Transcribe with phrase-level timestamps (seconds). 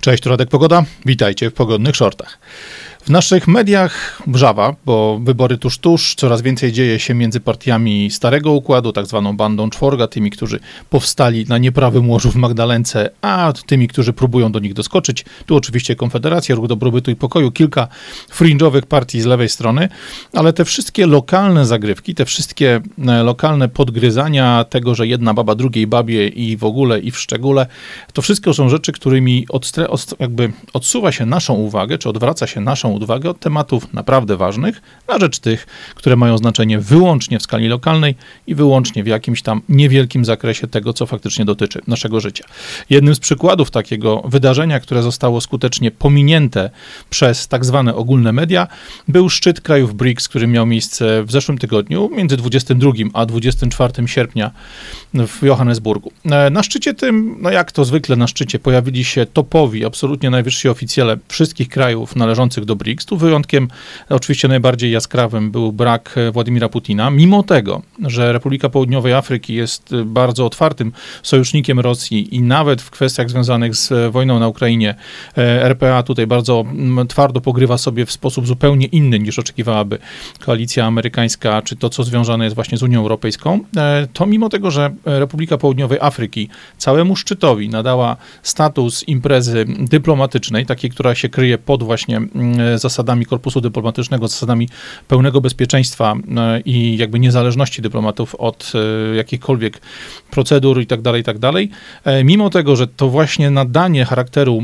[0.00, 0.84] Cześć, Radek Pogoda.
[1.06, 2.38] Witajcie w pogodnych shortach.
[3.08, 8.52] W naszych mediach wrzawa, bo wybory tuż tuż, coraz więcej dzieje się między partiami starego
[8.52, 13.88] układu, tak zwaną bandą czworga, tymi, którzy powstali na nieprawym łożu w Magdalence, a tymi,
[13.88, 15.24] którzy próbują do nich doskoczyć.
[15.46, 17.88] Tu oczywiście Konfederacja, Ruch Dobrobytu i Pokoju, kilka
[18.38, 19.88] fringe'owych partii z lewej strony,
[20.32, 25.86] ale te wszystkie lokalne zagrywki, te wszystkie e, lokalne podgryzania tego, że jedna baba drugiej
[25.86, 27.66] babie i w ogóle i w szczególe,
[28.12, 32.60] to wszystko są rzeczy, którymi odstre, od, jakby odsuwa się naszą uwagę, czy odwraca się
[32.60, 37.68] naszą uwagę od tematów naprawdę ważnych na rzecz tych, które mają znaczenie wyłącznie w skali
[37.68, 38.14] lokalnej
[38.46, 42.44] i wyłącznie w jakimś tam niewielkim zakresie tego, co faktycznie dotyczy naszego życia.
[42.90, 46.70] Jednym z przykładów takiego wydarzenia, które zostało skutecznie pominięte
[47.10, 48.66] przez tak zwane ogólne media,
[49.08, 54.50] był szczyt krajów BRICS, który miał miejsce w zeszłym tygodniu, między 22 a 24 sierpnia
[55.14, 56.12] w Johannesburgu.
[56.24, 60.68] E, na szczycie tym, no jak to zwykle na szczycie, pojawili się topowi, absolutnie najwyżsi
[60.68, 63.06] oficjele wszystkich krajów należących do BRICS.
[63.06, 63.68] Tu wyjątkiem,
[64.08, 70.46] oczywiście najbardziej jaskrawym, był brak Władimira Putina, mimo tego, że Republika Południowej Afryki jest bardzo
[70.46, 74.94] otwartym sojusznikiem Rosji i nawet w kwestiach związanych z wojną na Ukrainie
[75.38, 76.64] e, RPA tutaj bardzo
[77.08, 79.98] twardo pogrywa sobie w sposób zupełnie inny niż oczekiwałaby
[80.40, 84.70] koalicja amerykańska, czy to, co związane jest właśnie z Unią Europejską, e, to mimo tego,
[84.70, 86.48] że Republika Południowej Afryki
[86.78, 92.20] całemu szczytowi nadała status imprezy dyplomatycznej, takiej, która się kryje pod właśnie
[92.76, 94.68] zasadami korpusu dyplomatycznego, zasadami
[95.08, 98.72] pełnego bezpieczeństwa e, i jakby niezależności dyplomatów od
[99.12, 99.80] e, jakichkolwiek
[100.30, 101.70] procedur i tak dalej, i tak dalej.
[102.04, 104.62] E, mimo tego, że to właśnie nadanie charakteru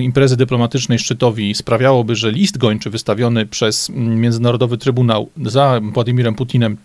[0.00, 6.76] imprezy dyplomatycznej szczytowi sprawiałoby, że list gończy wystawiony przez Międzynarodowy Trybunał za Władimirem Putinem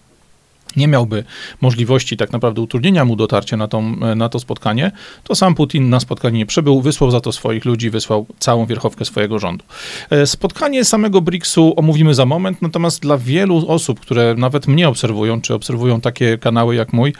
[0.76, 1.24] nie miałby
[1.62, 4.92] możliwości tak naprawdę utrudnienia mu dotarcia na, tą, na to spotkanie,
[5.24, 9.06] to sam Putin na spotkanie nie przybył, wysłał za to swoich ludzi, wysłał całą wierchowkę
[9.06, 9.66] swojego rządu.
[10.10, 15.42] E, spotkanie samego BRICS-u omówimy za moment, natomiast dla wielu osób, które nawet mnie obserwują,
[15.42, 17.14] czy obserwują takie kanały jak mój,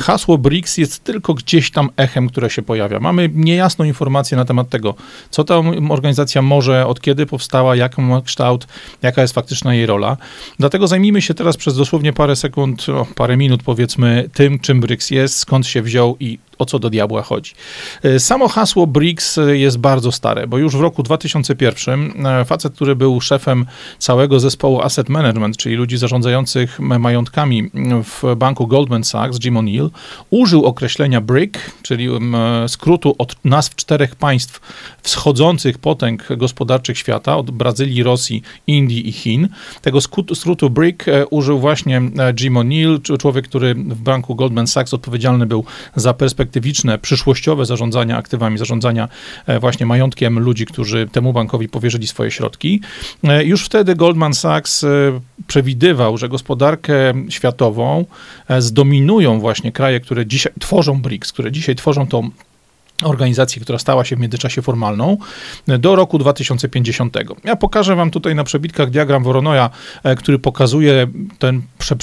[0.00, 3.00] hasło BRICS jest tylko gdzieś tam echem, które się pojawia.
[3.00, 4.94] Mamy niejasną informację na temat tego,
[5.30, 8.66] co ta organizacja może, od kiedy powstała, jaki ma kształt,
[9.02, 10.16] jaka jest faktyczna jej rola.
[10.58, 15.10] Dlatego zajmijmy się teraz przez dosłownie parę sekund o, parę minut powiedzmy tym, czym BRICS
[15.10, 17.52] jest, skąd się wziął i o co do diabła chodzi.
[18.02, 22.96] E, samo hasło BRICS jest bardzo stare, bo już w roku 2001 e, facet, który
[22.96, 23.66] był szefem
[23.98, 27.70] całego zespołu Asset Management, czyli ludzi zarządzających majątkami
[28.04, 29.90] w banku Goldman Sachs, Jim O'Neill,
[30.30, 32.08] użył określenia BRIC, czyli
[32.68, 34.60] skrótu od nazw czterech państw
[35.02, 39.48] wschodzących potęg gospodarczych świata, od Brazylii, Rosji, Indii i Chin.
[39.82, 40.00] Tego
[40.34, 42.02] skrótu BRIC e, użył właśnie
[42.40, 45.64] Jim O'Neill, człowiek, który w banku Goldman Sachs odpowiedzialny był
[45.96, 49.08] za perspektywę perspektywiczne, przyszłościowe zarządzania aktywami, zarządzania
[49.46, 52.80] e, właśnie majątkiem ludzi, którzy temu bankowi powierzyli swoje środki.
[53.24, 54.88] E, już wtedy Goldman Sachs e,
[55.46, 58.04] przewidywał, że gospodarkę światową
[58.58, 62.30] zdominują właśnie kraje, które dzisiaj tworzą BRICS, które dzisiaj tworzą tą
[63.04, 65.16] organizacji, która stała się w międzyczasie formalną,
[65.66, 67.16] do roku 2050.
[67.44, 69.70] Ja pokażę wam tutaj na przebitkach diagram Voronoja,
[70.04, 71.06] e, który pokazuje
[71.38, 71.62] ten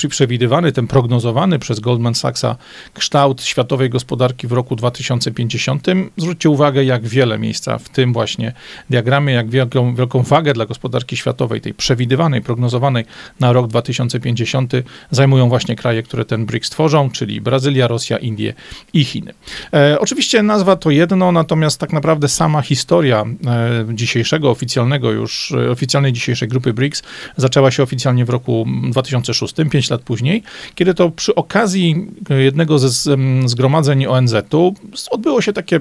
[0.09, 2.55] przewidywany, ten prognozowany przez Goldman Sachsa
[2.93, 5.87] kształt światowej gospodarki w roku 2050.
[6.17, 8.53] Zwróćcie uwagę, jak wiele miejsca w tym właśnie
[8.89, 13.05] diagramie, jak wielką, wielką wagę dla gospodarki światowej, tej przewidywanej, prognozowanej
[13.39, 14.73] na rok 2050
[15.11, 18.53] zajmują właśnie kraje, które ten BRICS tworzą, czyli Brazylia, Rosja, Indie
[18.93, 19.33] i Chiny.
[19.73, 25.71] E, oczywiście nazwa to jedno, natomiast tak naprawdę sama historia e, dzisiejszego oficjalnego już, e,
[25.71, 27.03] oficjalnej dzisiejszej grupy BRICS
[27.38, 30.43] zaczęła się oficjalnie w roku 2006, pięć lat później,
[30.75, 34.73] kiedy to przy okazji jednego ze zgromadzeń ONZ-u
[35.11, 35.79] odbyło się takie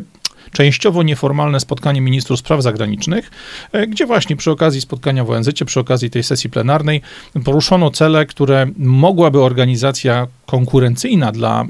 [0.52, 3.30] częściowo nieformalne spotkanie ministrów spraw zagranicznych,
[3.72, 7.02] e, gdzie właśnie przy okazji spotkania w ONZ, przy okazji tej sesji plenarnej
[7.44, 11.64] poruszono cele, które mogłaby organizacja konkurencyjna dla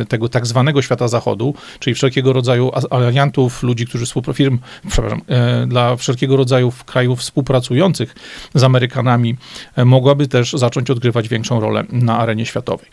[0.00, 4.58] e, tego tak zwanego świata zachodu, czyli wszelkiego rodzaju aliantów, ludzi, którzy współpracujemy,
[4.88, 8.14] przepraszam, e, dla wszelkiego rodzaju krajów współpracujących
[8.54, 9.36] z Amerykanami,
[9.84, 12.86] mogłaby też zacząć odgrywać większą rolę na arenie światowej.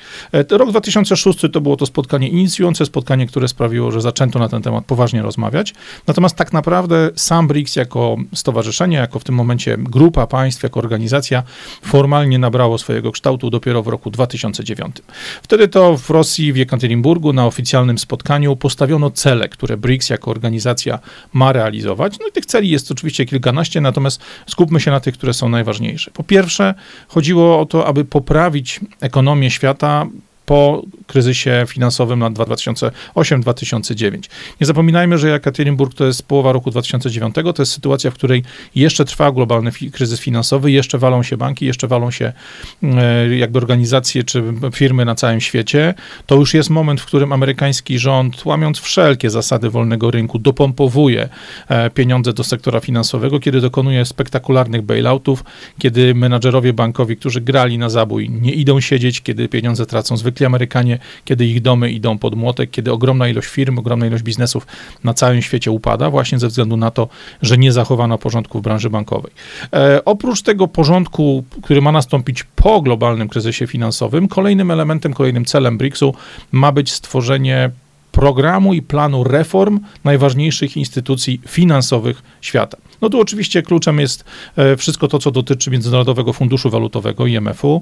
[0.50, 4.86] Rok 2006 to było to spotkanie inicjujące, spotkanie, które sprawiło, że zaczęto na ten temat
[4.86, 5.74] poważnie rozmawiać.
[6.08, 11.44] Natomiast tak naprawdę sam BRICS jako stowarzyszenie, jako w tym momencie grupa państw, jako organizacja
[11.82, 14.96] formalnie nabrało swojego kształtu dopiero w roku 2009.
[15.44, 21.00] Wtedy to w Rosji, w Jekaterinburgu na oficjalnym spotkaniu postawiono cele, które BRICS jako organizacja
[21.34, 22.20] ma realizować.
[22.20, 26.12] No i tych celi jest oczywiście kilkanaście, natomiast skupmy się na tych, które są najważniejsze.
[26.12, 26.74] Po pierwsze,
[27.08, 30.08] chodziło o to, aby poprawić ekonomię świata
[30.46, 34.20] po kryzysie finansowym lat 2008-2009.
[34.62, 38.44] Nie zapominajmy, że Jekaterinburg to jest połowa roku 2009, to jest sytuacja, w której
[38.76, 42.34] jeszcze trwa globalny kryzys finansowy, jeszcze walą się banki, jeszcze walą się
[42.84, 44.44] e, jakby organizacje czy
[44.74, 45.94] firmy na całym świecie.
[46.26, 51.30] To już jest moment, w którym amerykański rząd, łamiąc wszelkie zasady wolnego rynku, dopompowuje
[51.70, 55.44] e, pieniądze do sektora finansowego, kiedy dokonuje spektakularnych bailoutów,
[55.80, 61.00] kiedy menadżerowie bankowi, którzy grali na zabój, nie idą siedzieć, kiedy pieniądze tracą zwykli Amerykanie,
[61.26, 64.68] kiedy ich domy idą pod młotek, kiedy ogromna ilość firm, ogromna ilość biznesów
[65.04, 67.08] na całym świecie upada, właśnie ze względu na to,
[67.42, 69.32] że nie zachowano porządku w branży bankowej.
[69.74, 75.78] E, oprócz tego porządku, który ma nastąpić po globalnym kryzysie finansowym, kolejnym elementem, kolejnym celem
[75.78, 76.14] BRICS-u
[76.52, 77.72] ma być stworzenie
[78.14, 82.78] programu i planu reform najważniejszych instytucji finansowych świata.
[83.04, 84.24] No tu oczywiście kluczem jest
[84.56, 87.82] e, wszystko to, co dotyczy Międzynarodowego Funduszu Walutowego, IMF-u.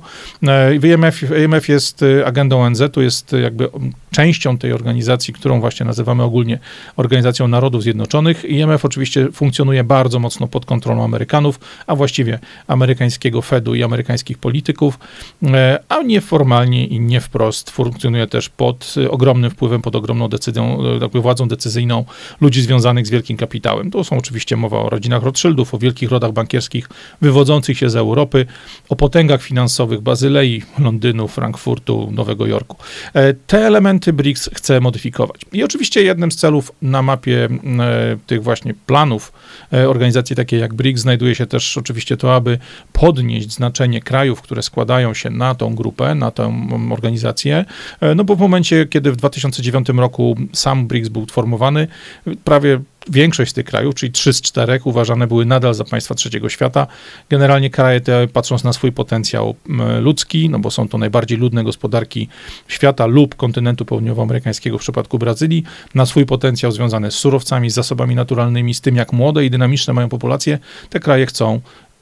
[0.84, 3.70] IMF, IMF jest e, agendą ONZ-u, jest jakby
[4.12, 6.60] częścią tej organizacji, którą właśnie nazywamy ogólnie
[6.96, 8.46] Organizacją Narodów Zjednoczonych.
[8.46, 15.00] IMF oczywiście funkcjonuje bardzo mocno pod kontrolą Amerykanów, a właściwie amerykańskiego Fedu i amerykańskich polityków,
[15.44, 21.22] e, a nieformalnie i nie wprost funkcjonuje też pod ogromnym wpływem, pod ogromną decyzją, jakby
[21.22, 22.06] władzą decyzyjną
[22.42, 23.92] ludzi związanych z wielkim kapitałem.
[23.92, 26.90] To są oczywiście mowa o rodzinach Rothschildów, o wielkich rodach bankierskich
[27.22, 28.46] wywodzących się z Europy,
[28.90, 32.78] o potęgach finansowych Bazylei, Londynu, Frankfurtu, Nowego Jorku.
[33.14, 35.42] E, te elementy BRICS chce modyfikować.
[35.54, 37.46] I oczywiście jednym z celów na mapie
[37.80, 39.34] e, tych właśnie planów
[39.74, 42.60] e, organizacji takiej jak BRICS znajduje się też oczywiście to, aby
[42.94, 46.54] podnieść znaczenie krajów, które składają się na tą grupę, na tę
[46.92, 47.66] organizację,
[48.16, 50.11] no bo w momencie, kiedy w 2009 roku
[50.54, 51.88] sam BRICS był formowany,
[52.44, 52.80] prawie
[53.10, 56.88] większość z tych krajów, czyli trzy z czterech, uważane były nadal za państwa trzeciego świata.
[57.30, 59.56] Generalnie kraje te, patrząc na swój potencjał
[60.02, 62.28] ludzki, no bo są to najbardziej ludne gospodarki
[62.68, 65.64] świata lub kontynentu południowoamerykańskiego w przypadku Brazylii,
[65.96, 69.94] na swój potencjał związany z surowcami, z zasobami naturalnymi, z tym jak młode i dynamiczne
[69.94, 70.60] mają populacje,
[70.90, 71.62] te kraje chcą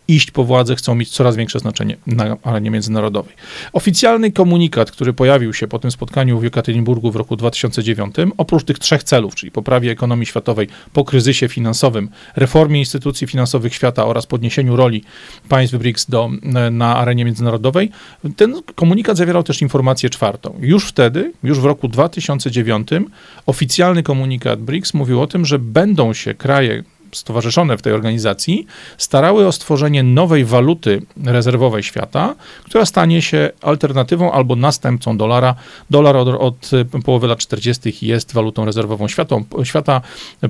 [0.09, 3.33] iść po władzę, chcą mieć coraz większe znaczenie na arenie międzynarodowej.
[3.73, 8.79] Oficjalny komunikat, który pojawił się po tym spotkaniu w Jekaterinburgu w roku 2009, oprócz tych
[8.79, 14.75] trzech celów, czyli poprawie ekonomii światowej po kryzysie finansowym, reformie instytucji finansowych świata oraz podniesieniu
[14.75, 15.03] roli
[15.49, 16.29] państw BRICS do,
[16.71, 17.91] na arenie międzynarodowej,
[18.35, 20.59] ten komunikat zawierał też informację czwartą.
[20.59, 22.89] Już wtedy, już w roku 2009,
[23.45, 28.65] oficjalny komunikat BRICS mówił o tym, że będą się kraje stowarzyszone w tej organizacji
[28.97, 35.55] starały o stworzenie nowej waluty rezerwowej świata, która stanie się alternatywą albo następcą dolara.
[35.89, 36.71] Dolar od, od
[37.05, 38.07] połowy lat 40.
[38.07, 39.35] jest walutą rezerwową świata.
[39.63, 40.01] świata.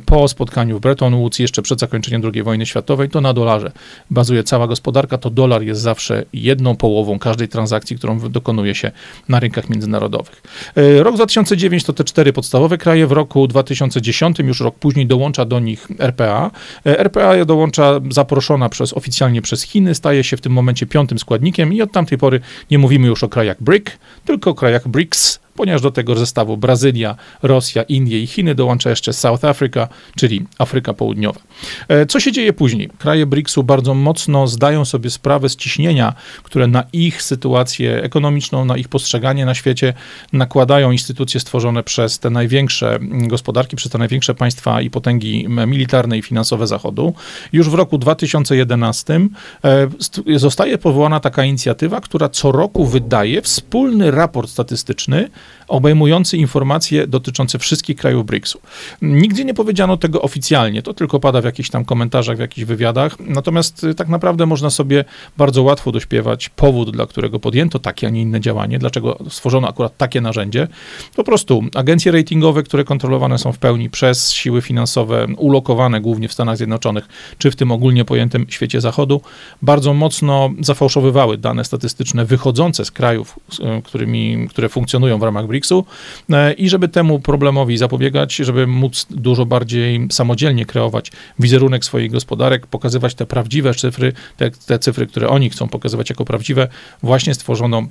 [0.06, 3.72] Po spotkaniu w Bretton Woods, jeszcze przed zakończeniem II wojny światowej, to na dolarze
[4.10, 5.18] bazuje cała gospodarka.
[5.18, 8.92] To dolar jest zawsze jedną połową każdej transakcji, którą dokonuje się
[9.30, 10.42] na rynkach międzynarodowych.
[10.76, 13.08] E, rok 2009 to te cztery podstawowe kraje.
[13.08, 16.49] W roku 2010, już rok później, dołącza do nich RPA,
[16.86, 17.46] RPA.
[17.46, 21.92] dołącza zaproszona przez, oficjalnie przez Chiny, staje się w tym momencie piątym składnikiem i od
[21.92, 22.40] tamtej pory
[22.72, 23.86] nie mówimy już o krajach BRIC,
[24.25, 29.14] tylko o krajach BRICS, ponieważ do tego zestawu Brazylia, Rosja, Indie i Chiny dołącza jeszcze
[29.14, 31.40] South Africa, czyli Afryka Południowa.
[31.88, 32.90] E, co się dzieje później?
[32.98, 36.14] Kraje BRICS-u bardzo mocno zdają sobie sprawę z ciśnienia,
[36.44, 39.94] które na ich sytuację ekonomiczną, na ich postrzeganie na świecie
[40.34, 46.22] nakładają instytucje stworzone przez te największe gospodarki, przez te największe państwa i potęgi militarne i
[46.22, 47.13] finansowe Zachodu.
[47.54, 49.20] Już w roku 2011
[49.63, 55.30] e, zostaje powołana taka inicjatywa, która co roku wydaje wspólny raport statystyczny
[55.68, 58.60] obejmujący informacje dotyczące wszystkich krajów BRICS-u.
[59.01, 63.15] Nigdzie nie powiedziano tego oficjalnie, to tylko pada w jakichś tam komentarzach, w jakichś wywiadach,
[63.20, 65.06] natomiast y, tak naprawdę można sobie
[65.38, 69.98] bardzo łatwo dośpiewać powód, dla którego podjęto takie, a nie inne działanie, dlaczego stworzono akurat
[69.98, 70.68] takie narzędzie.
[71.15, 76.34] Po prostu agencje ratingowe, które kontrolowane są w pełni przez siły finansowe ulokowane głównie w
[76.34, 79.22] Stanach Zjednoczonych, czy w tym ogólnie pojętym świecie zachodu,
[79.62, 83.39] bardzo mocno zafałszowywały dane statystyczne wychodzące z krajów,
[83.79, 85.86] y, którymi, które funkcjonują w ramach BRICS-u
[86.29, 92.67] e, i żeby temu problemowi zapobiegać, żeby móc dużo bardziej samodzielnie kreować wizerunek swoich gospodarek,
[92.67, 96.67] pokazywać te prawdziwe cyfry, te, te cyfry, które oni chcą pokazywać jako prawdziwe,
[97.03, 97.83] właśnie stworzono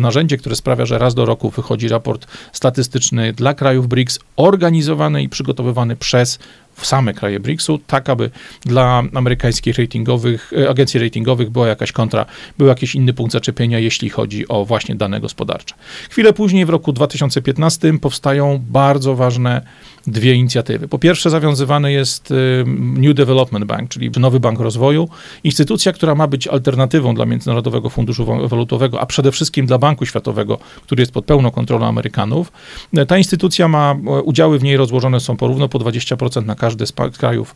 [0.00, 5.28] narzędzie, które sprawia, że raz do roku wychodzi raport statystyczny dla krajów BRICS, organizowany i
[5.28, 6.38] przygotowywany przez
[6.74, 8.30] w same kraje BRICS-u, tak aby
[8.64, 12.26] dla amerykańskich ratingowych, e, agencji ratingowych była jakaś kontra,
[12.58, 15.74] był jakiś inny punkt zaczepienia, jeśli chodzi o właśnie dane gospodarcze.
[16.10, 19.62] Chwilę później, w roku 2015, powstają bardzo ważne
[20.06, 20.88] dwie inicjatywy.
[20.88, 22.64] Po pierwsze, zawiązywany jest y,
[22.96, 25.08] New Development Bank, czyli Nowy Bank Rozwoju,
[25.44, 30.58] instytucja, która ma być alternatywą dla Międzynarodowego Funduszu Walutowego, a przede wszystkim dla Banku Światowego,
[30.82, 32.52] który jest pod pełną kontrolą Amerykanów.
[33.08, 37.54] Ta instytucja ma, udziały w niej rozłożone są porówno po 20% na każdy z krajów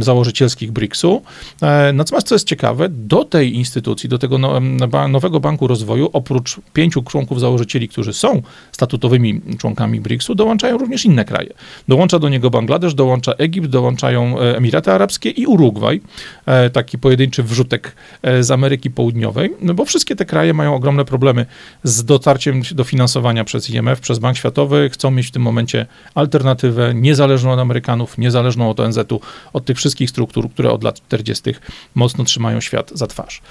[0.00, 1.22] założycielskich BRICS-u.
[1.62, 4.60] E, natomiast co jest ciekawe, do tej instytucji, do tego no,
[5.08, 11.24] nowego Banku Rozwoju, oprócz pięciu członków założycieli, którzy są statutowymi członkami BRICS-u, dołączają również inne
[11.24, 11.57] kraje.
[11.88, 16.00] Dołącza do niego Bangladesz, dołącza Egipt, dołączają e, Emiraty Arabskie i Urugwaj,
[16.46, 21.04] e, taki pojedynczy wrzutek e, z Ameryki Południowej, no bo wszystkie te kraje mają ogromne
[21.04, 21.46] problemy
[21.82, 26.94] z dotarciem do finansowania przez IMF, przez Bank Światowy, chcą mieć w tym momencie alternatywę
[26.94, 29.20] niezależną od Amerykanów, niezależną od ONZ-u,
[29.52, 31.54] od tych wszystkich struktur, które od lat 40.
[31.94, 33.42] mocno trzymają świat za twarz.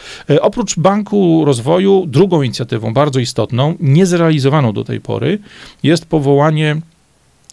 [0.41, 5.39] Oprócz Banku Rozwoju, drugą inicjatywą bardzo istotną, niezrealizowaną do tej pory,
[5.83, 6.81] jest powołanie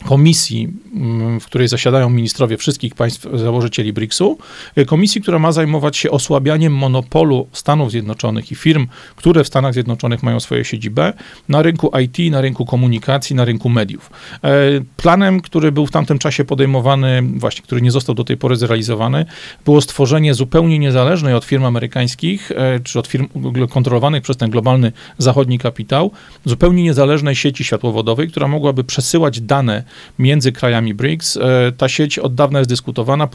[0.04, 4.38] komisji, mm, w której zasiadają ministrowie wszystkich państw założycieli BRICS-u,
[4.76, 8.86] e, komisji, która ma zajmować się osłabianiem monopolu Stanów Zjednoczonych i firm,
[9.16, 11.12] które w Stanach Zjednoczonych mają swoje siedzibę
[11.48, 14.10] na rynku IT, na rynku komunikacji, na rynku mediów.
[14.44, 14.50] E,
[14.96, 19.26] planem, który był w tamtym czasie podejmowany, właśnie, który nie został do tej pory zrealizowany,
[19.64, 23.28] było stworzenie zupełnie niezależnej od firm amerykańskich, e, czy od firm
[23.70, 26.10] kontrolowanych przez ten globalny zachodni kapitał,
[26.44, 29.83] zupełnie niezależnej sieci światłowodowej, która mogłaby przesyłać dane
[30.18, 31.36] między krajami BRICS.
[31.36, 33.28] E, ta sieć od dawna jest dyskutowana,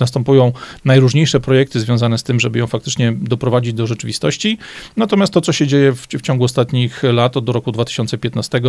[0.00, 0.52] następują
[0.84, 4.58] najróżniejsze projekty związane z tym, żeby ją faktycznie doprowadzić do rzeczywistości.
[4.96, 8.60] Natomiast to, co się dzieje w, w ciągu ostatnich lat, od do roku 2015,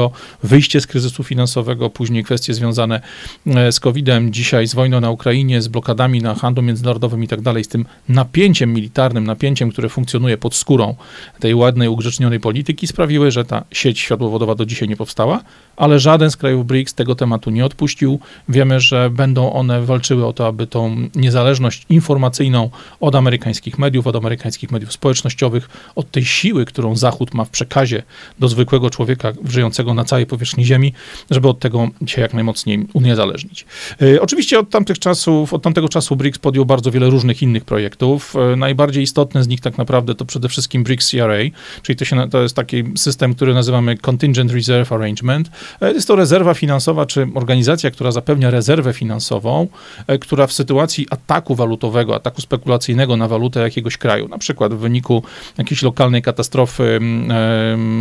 [0.44, 3.02] wyjście z kryzysu finansowego, później kwestie związane
[3.48, 7.42] e, z COVID-em, dzisiaj z wojną na Ukrainie, z blokadami na handlu międzynarodowym i tak
[7.42, 10.96] dalej, z tym napięciem militarnym, napięciem, które funkcjonuje pod skórą
[11.40, 15.42] tej ładnej, ugrzecznionej polityki, sprawiły, że ta sieć światłowodowa do dzisiaj nie powstała,
[15.78, 18.20] ale żaden z krajów BRICS tego tematu nie odpuścił.
[18.50, 22.70] Wiemy, że będą one walczyły o to, aby tą niezależność informacyjną
[23.00, 28.04] od amerykańskich mediów, od amerykańskich mediów społecznościowych, od tej siły, którą Zachód ma w przekazie
[28.40, 30.94] do zwykłego człowieka żyjącego na całej powierzchni Ziemi,
[31.32, 33.66] żeby od tego się jak najmocniej uniezależnić.
[34.02, 38.36] E, oczywiście od tamtych czasów, od tamtego czasu BRICS podjął bardzo wiele różnych innych projektów.
[38.36, 41.38] E, najbardziej istotne z nich tak naprawdę to przede wszystkim BRICS CRA,
[41.82, 45.50] czyli to, się, to jest taki system, który nazywamy Contingent Reserve Arrangement.
[45.82, 49.68] E, jest to rezerwa finansowa czy organizacja, która zapewnia rezerwę finansową,
[50.08, 54.78] e, która w sytuacji ataku walutowego, ataku spekulacyjnego na walutę jakiegoś kraju, na przykład w
[54.78, 55.24] wyniku
[55.58, 57.00] jakiejś lokalnej katastrofy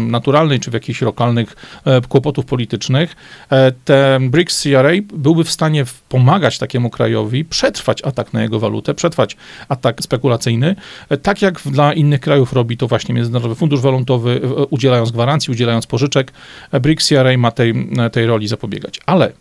[0.08, 3.16] naturalnej, czy w jakichś lokalnych e, kłopotów politycznych,
[3.50, 8.94] e, ten BRICS CRA byłby w stanie pomagać takiemu krajowi przetrwać atak na jego walutę,
[8.94, 9.36] przetrwać
[9.68, 10.76] atak spekulacyjny,
[11.22, 16.32] tak jak dla innych krajów robi to właśnie Międzynarodowy Fundusz Walutowy, udzielając gwarancji, udzielając pożyczek.
[16.80, 18.95] BRICS CRA ma tej, tej roli zapobiegać.
[19.06, 19.32] Ale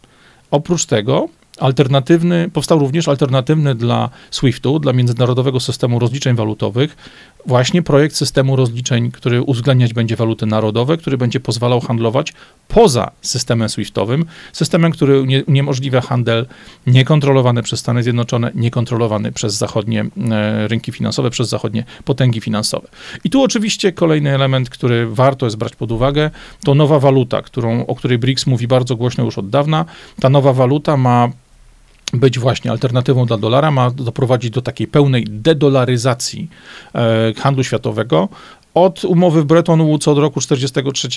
[0.51, 6.95] oprócz tego alternatywny, powstał również alternatywny dla SWIFT-u, dla międzynarodowego systemu rozliczeń walutowych,
[7.45, 12.33] właśnie projekt systemu rozliczeń, który uwzględniać będzie waluty narodowe, który będzie pozwalał handlować
[12.67, 16.45] poza systemem SWIFT-owym, systemem, który uniemożliwia handel
[16.87, 22.87] niekontrolowany przez Stany Zjednoczone, niekontrolowany przez zachodnie e, rynki finansowe, przez zachodnie potęgi finansowe.
[23.23, 26.31] I tu oczywiście kolejny element, który warto jest brać pod uwagę,
[26.63, 29.85] to nowa waluta, którą, o której BRICS mówi bardzo głośno już od dawna.
[30.21, 31.29] Ta nowa waluta ma
[32.13, 36.50] być właśnie alternatywą dla dolara, ma doprowadzić do takiej pełnej dedolaryzacji
[36.95, 38.29] e, handlu światowego,
[38.75, 41.08] od umowy w Bretton Woods od roku 43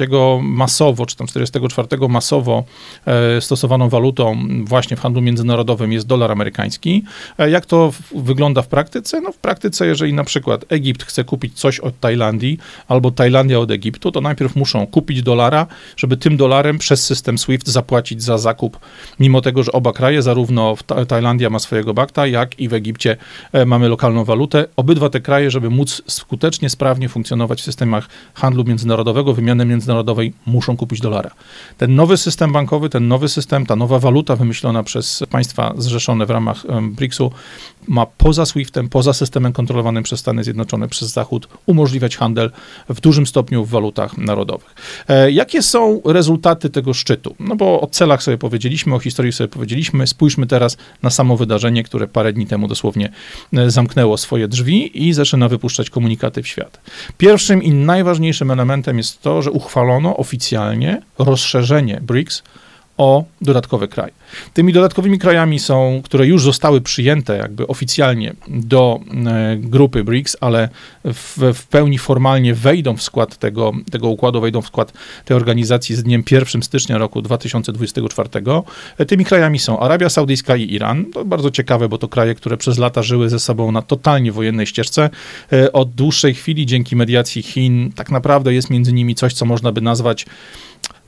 [0.43, 2.65] masowo, czy tam 44 masowo
[3.07, 7.05] e, stosowaną walutą właśnie w handlu międzynarodowym jest dolar amerykański.
[7.38, 9.21] E, jak to wygląda w praktyce?
[9.21, 13.71] No w praktyce, jeżeli na przykład Egipt chce kupić coś od Tajlandii albo Tajlandia od
[13.71, 18.79] Egiptu, to najpierw muszą kupić dolara, żeby tym dolarem przez system SWIFT zapłacić za zakup,
[19.21, 20.77] mimo tego, że oba kraje, zarówno
[21.09, 23.17] Tajlandia ma swojego bakta, jak i w Egipcie
[23.53, 24.67] e, mamy lokalną walutę.
[24.77, 30.33] Obydwa te kraje, żeby móc skutecznie, sprawnie funkcjonować funkcjonować w systemach handlu międzynarodowego, wymiany międzynarodowej,
[30.47, 31.31] muszą kupić dolara.
[31.78, 36.31] Ten nowy system bankowy, ten nowy system, ta nowa waluta wymyślona przez państwa zrzeszone w
[36.31, 37.31] ramach BRICS-u
[37.88, 42.50] ma poza SWIFT-em, poza systemem kontrolowanym przez Stany Zjednoczone, przez Zachód, umożliwiać handel
[42.88, 44.75] w dużym stopniu w walutach narodowych.
[45.09, 47.35] E, jakie są rezultaty tego szczytu?
[47.40, 50.07] No bo o celach sobie powiedzieliśmy, o historii sobie powiedzieliśmy.
[50.07, 53.12] Spójrzmy teraz na samo wydarzenie, które parę dni temu dosłownie
[53.52, 56.80] e, zamknęło swoje drzwi i zaczyna wypuszczać komunikaty w świat.
[57.18, 62.42] Pierwszym i najważniejszym elementem jest to, że uchwalono oficjalnie rozszerzenie BRICS
[62.99, 64.12] o dodatkowe kraje.
[64.55, 70.69] Tymi dodatkowymi krajami są, które już zostały przyjęte jakby oficjalnie do e, grupy BRICS, ale
[71.05, 74.93] w, w, pełni formalnie wejdą w skład tego, tego układu, wejdą w skład
[75.25, 78.28] tej organizacji z dniem 1 stycznia roku 2024.
[78.99, 81.05] E, tymi krajami są Arabia Saudyjska i Iran.
[81.05, 84.67] To bardzo ciekawe, bo to kraje, które przez lata żyły ze sobą na totalnie wojennej
[84.67, 85.11] ścieżce.
[85.52, 89.73] E, od dłuższej chwili dzięki mediacji Chin tak naprawdę jest między nimi coś, co można
[89.73, 90.26] by nazwać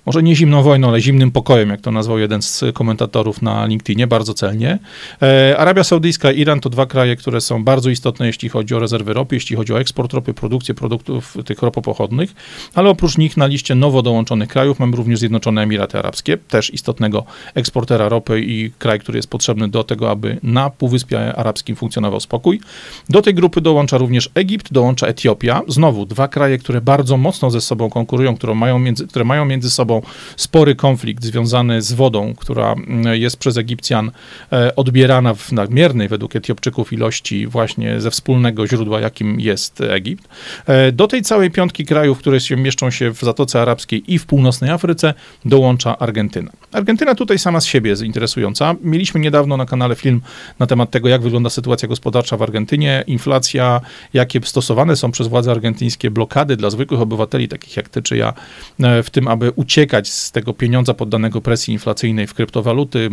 [0.06, 4.06] może nie zimną wojną, ale zimnym pokojem, jak to nazwał jeden z komentatorów na LinkedInie,
[4.06, 4.78] bardzo celnie.
[5.22, 8.78] E, Arabia Saudyjska i Iran to dwa kraje, które są bardzo istotne, jeśli chodzi o
[8.78, 12.34] rezerwy ropy, jeśli chodzi o eksport ropy, produkcję produktów tych ropopochodnych,
[12.74, 17.24] ale oprócz nich na liście nowo dołączonych krajów mamy również Zjednoczone Emiraty Arabskie, też istotnego
[17.54, 22.60] eksportera ropy i kraj, który jest potrzebny do tego, aby na Półwyspie Arabskim funkcjonował spokój.
[23.08, 27.60] Do tej grupy dołącza również Egipt, dołącza Etiopia, znowu dwa kraje, które bardzo mocno ze
[27.60, 29.89] sobą konkurują, które mają między, które mają między sobą
[30.36, 34.10] spory konflikt związany z wodą, która mm, jest przez Egipcjan
[34.52, 40.28] e, odbierana w nadmiernej według Etiopczyków ilości właśnie ze wspólnego źródła, jakim jest Egipt.
[40.66, 44.26] E, do tej całej piątki krajów, które się mieszczą się w Zatoce Arabskiej i w
[44.26, 46.50] północnej Afryce, dołącza Argentyna.
[46.72, 48.74] Argentyna tutaj sama z siebie jest interesująca.
[48.82, 50.20] Mieliśmy niedawno na kanale film
[50.58, 53.80] na temat tego, jak wygląda sytuacja gospodarcza w Argentynie, inflacja,
[54.14, 58.32] jakie stosowane są przez władze argentyńskie blokady dla zwykłych obywateli, takich jak ty czy ja,
[58.80, 63.10] e, w tym, aby uciekać z tego pieniądza poddanego presji inflacyjnej w kryptowaluty,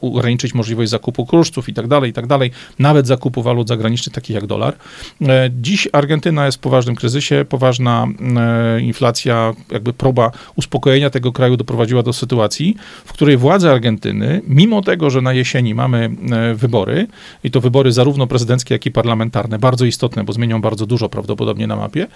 [0.00, 4.34] ograniczyć możliwość zakupu kruszców i tak dalej, i tak dalej, nawet zakupu walut zagranicznych, takich
[4.34, 4.76] jak dolar.
[5.22, 8.06] E, dziś Argentyna jest w poważnym kryzysie, poważna
[8.36, 14.82] e, inflacja, jakby próba uspokojenia tego kraju doprowadziła do sytuacji, w której władze Argentyny, mimo
[14.82, 17.06] tego, że na jesieni mamy e, wybory,
[17.44, 21.66] i to wybory zarówno prezydenckie, jak i parlamentarne, bardzo istotne, bo zmienią bardzo dużo prawdopodobnie
[21.66, 22.06] na mapie,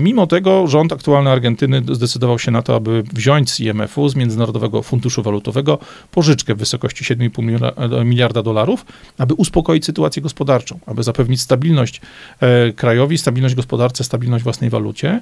[0.00, 4.82] mimo tego rząd aktualny Argentyny zdecydował się na to, aby wziąć z IMF-u, z Międzynarodowego
[4.82, 5.78] Funduszu Walutowego,
[6.10, 8.86] pożyczkę w wysokości 7,5 miliarda dolarów,
[9.18, 12.00] aby uspokoić sytuację gospodarczą, aby zapewnić stabilność
[12.40, 15.20] e, krajowi, stabilność gospodarce, stabilność własnej walucie,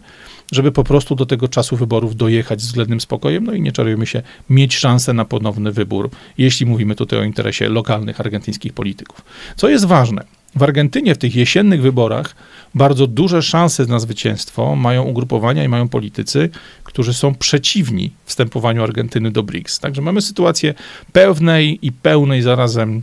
[0.52, 4.06] żeby po prostu do tego czasu wyborów dojechać z względnym spokojem, no i nie czarujmy
[4.06, 9.24] się, mieć szansę na ponowny wybór, jeśli mówimy tutaj o interesie lokalnych argentyńskich polityków.
[9.56, 10.24] Co jest ważne,
[10.56, 12.36] w Argentynie w tych jesiennych wyborach
[12.74, 16.50] bardzo duże szanse na zwycięstwo mają ugrupowania i mają politycy,
[16.84, 19.78] którzy są przeciwni wstępowaniu Argentyny do BRICS.
[19.78, 20.74] Także mamy sytuację
[21.12, 23.02] pewnej i pełnej zarazem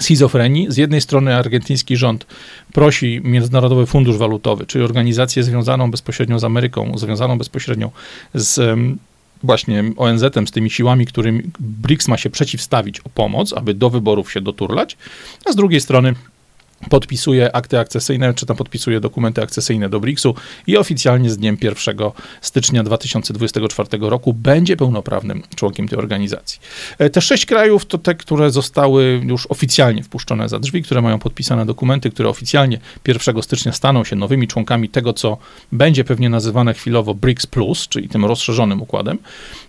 [0.00, 0.66] schizofrenii.
[0.70, 2.26] Z jednej strony argentyński rząd
[2.72, 7.90] prosi Międzynarodowy Fundusz Walutowy, czyli organizację związaną bezpośrednio z Ameryką, związaną bezpośrednio
[8.34, 8.78] z
[9.42, 14.32] właśnie ONZ-em, z tymi siłami, którym BRICS ma się przeciwstawić o pomoc, aby do wyborów
[14.32, 14.96] się doturlać,
[15.44, 16.14] a z drugiej strony
[16.90, 20.34] podpisuje akty akcesyjne, czy tam podpisuje dokumenty akcesyjne do BRICS-u
[20.66, 21.96] i oficjalnie z dniem 1
[22.40, 26.60] stycznia 2024 roku będzie pełnoprawnym członkiem tej organizacji.
[26.98, 31.18] E, te sześć krajów to te, które zostały już oficjalnie wpuszczone za drzwi, które mają
[31.18, 35.36] podpisane dokumenty, które oficjalnie 1 stycznia staną się nowymi członkami tego, co
[35.72, 37.46] będzie pewnie nazywane chwilowo BRICS
[37.88, 39.18] czyli tym rozszerzonym układem.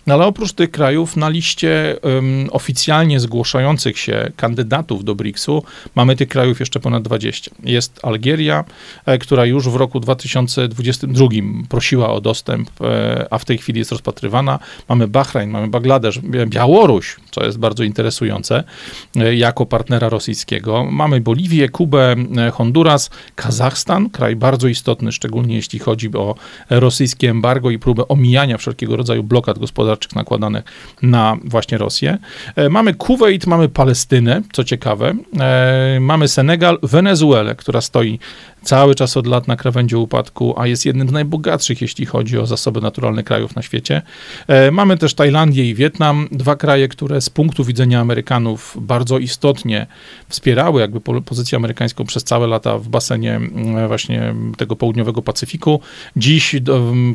[0.06, 5.62] No ale oprócz tych krajów na liście um, oficjalnie zgłaszających się kandydatów do BRICS-u
[5.94, 7.50] mamy tych krajów jeszcze ponad ponad 20.
[7.64, 8.64] Jest Algieria,
[9.06, 11.28] e, która już w roku 2022
[11.68, 14.58] prosiła o dostęp, e, a w tej chwili jest rozpatrywana.
[14.88, 18.64] Mamy Bahrain, mamy Bangladesz, Białoruś, co jest bardzo interesujące,
[19.16, 20.84] e, jako partnera rosyjskiego.
[20.90, 22.16] Mamy Boliwię, Kubę,
[22.52, 26.34] Honduras, Kazachstan, kraj bardzo istotny, szczególnie jeśli chodzi o
[26.70, 30.64] rosyjskie embargo i próbę omijania wszelkiego rodzaju blokad gospodarczych nakładanych
[31.02, 32.18] na właśnie Rosję.
[32.70, 35.14] Mamy Kuwait, mamy Palestynę, co ciekawe.
[36.00, 38.18] Mamy Senegal, Wenezuelę, która stoi
[38.62, 42.46] cały czas od lat na krawędzi upadku, a jest jednym z najbogatszych, jeśli chodzi o
[42.46, 44.02] zasoby naturalne krajów na świecie.
[44.46, 49.86] E, mamy też Tajlandię i Wietnam, dwa kraje, które z punktu widzenia Amerykanów bardzo istotnie
[50.28, 53.40] wspierały jakby pozycję amerykańską przez całe lata w basenie
[53.88, 55.80] właśnie tego południowego Pacyfiku.
[56.16, 56.56] Dziś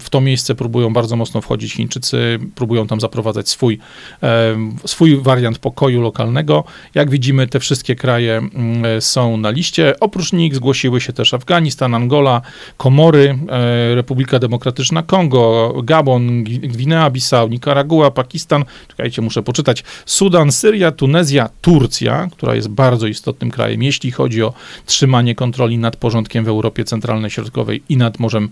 [0.01, 3.79] w to miejsce próbują bardzo mocno wchodzić Chińczycy, próbują tam zaprowadzać swój,
[4.23, 4.55] e,
[4.86, 6.63] swój wariant pokoju lokalnego.
[6.95, 9.93] Jak widzimy, te wszystkie kraje mm, są na liście.
[9.99, 12.41] Oprócz nich zgłosiły się też Afganistan, Angola,
[12.77, 21.49] Komory, e, Republika Demokratyczna Kongo, Gabon, Gwinea-Bissau, Nikaragua, Pakistan, czekajcie, muszę poczytać, Sudan, Syria, Tunezja,
[21.61, 24.53] Turcja, która jest bardzo istotnym krajem, jeśli chodzi o
[24.85, 28.49] trzymanie kontroli nad porządkiem w Europie Centralnej, Środkowej i nad Morzem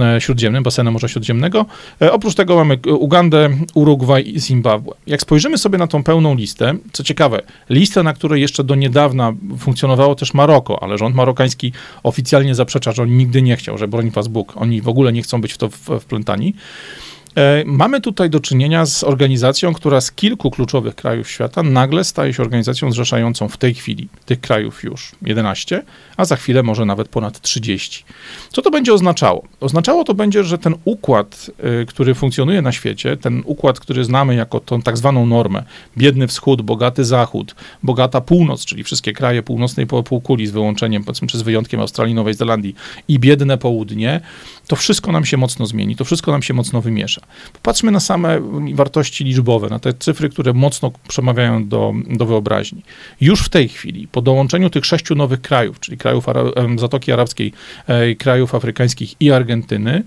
[0.00, 1.66] e, Śródziemnym, basenem Morza Śródziemnego.
[2.02, 4.92] E, oprócz tego mamy Ugandę, Urugwaj i Zimbabwe.
[5.06, 9.32] Jak spojrzymy sobie na tą pełną listę, co ciekawe, listę, na której jeszcze do niedawna
[9.58, 12.23] funkcjonowało też Maroko, ale rząd marokański oficjalnie
[12.54, 14.52] zaprzecza, że on nigdy nie chciał, że broni was Bóg.
[14.56, 15.68] Oni w ogóle nie chcą być w to
[16.00, 16.54] wplątani.
[17.36, 22.34] E, mamy tutaj do czynienia z organizacją, która z kilku kluczowych krajów świata nagle staje
[22.34, 25.82] się organizacją zrzeszającą w tej chwili tych krajów już 11,
[26.16, 28.04] a za chwilę może nawet ponad 30.
[28.52, 29.44] Co to będzie oznaczało?
[29.60, 31.50] Oznaczało to będzie, że ten układ,
[31.82, 35.64] y, który funkcjonuje na świecie, ten układ, który znamy jako tą tak zwaną normę,
[35.96, 41.38] biedny wschód, bogaty zachód, bogata północ, czyli wszystkie kraje północnej półkuli z wyłączeniem, powiedzmy, czy
[41.38, 42.74] z wyjątkiem Australii, Nowej Zelandii
[43.08, 44.20] i biedne południe,
[44.66, 47.20] to wszystko nam się mocno zmieni, to wszystko nam się mocno wymiesza.
[47.52, 48.40] Popatrzmy na same
[48.74, 52.82] wartości liczbowe, na te cyfry, które mocno przemawiają do, do wyobraźni.
[53.20, 56.24] Już w tej chwili, po dołączeniu tych sześciu nowych krajów, czyli krajów
[56.76, 57.52] Zatoki Arabskiej,
[57.86, 60.02] e, krajów afrykańskich i Argentyny,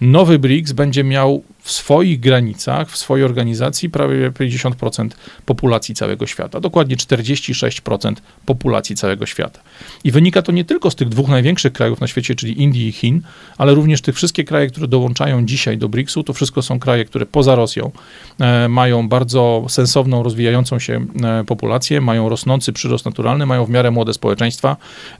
[0.00, 5.08] nowy BRICS będzie miał w swoich granicach, w swojej organizacji prawie 50%
[5.46, 8.14] populacji całego świata, dokładnie 46%
[8.46, 9.60] populacji całego świata.
[10.04, 12.92] I wynika to nie tylko z tych dwóch największych krajów na świecie, czyli Indii i
[12.92, 13.22] Chin,
[13.58, 17.26] ale również tych wszystkich krajów, które dołączają dzisiaj do BRICS-u, to wszystko są kraje, które
[17.26, 17.90] poza Rosją
[18.40, 23.90] e, mają bardzo sensowną, rozwijającą się e, populację, mają rosnący przyrost naturalny, mają w miarę
[23.90, 24.76] młode społeczeństwa,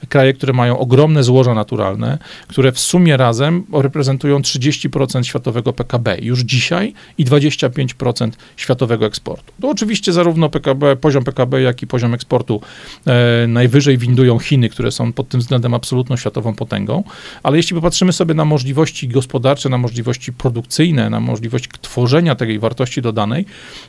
[0.08, 6.40] kraje, które mają ogromne złoża naturalne, które w sumie razem reprezentują 30% światowego PKB już
[6.40, 9.52] dzisiaj i 25% światowego eksportu.
[9.60, 12.60] To oczywiście zarówno PKB, poziom PKB, jak i poziom eksportu
[13.06, 17.04] e, najwyżej windują Chiny, które są pod tym względem absolutną światową potęgą,
[17.42, 23.02] ale jeśli popatrzymy sobie na możliwości gospodarcze, na możliwości produkcyjne, na możliwość tworzenia tej wartości
[23.02, 23.44] dodanej,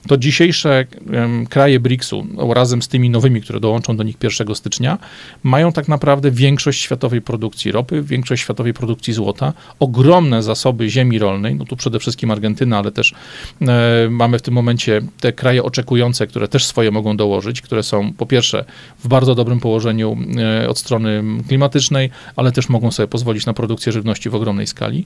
[0.07, 4.55] to dzisiejsze e, kraje BRICS-u no, razem z tymi nowymi, które dołączą do nich 1
[4.55, 4.97] stycznia,
[5.43, 11.55] mają tak naprawdę większość światowej produkcji ropy, większość światowej produkcji złota, ogromne zasoby ziemi rolnej,
[11.55, 13.13] no tu przede wszystkim Argentyna, ale też
[13.61, 18.13] e, mamy w tym momencie te kraje oczekujące, które też swoje mogą dołożyć, które są
[18.13, 18.65] po pierwsze
[18.99, 20.17] w bardzo dobrym położeniu
[20.63, 25.05] e, od strony klimatycznej, ale też mogą sobie pozwolić na produkcję żywności w ogromnej skali.